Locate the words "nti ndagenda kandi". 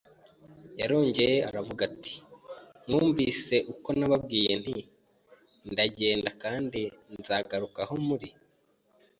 4.61-6.81